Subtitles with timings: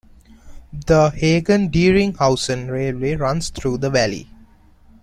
[0.87, 4.27] The Hagen-Dieringhausen railway runs through the valley.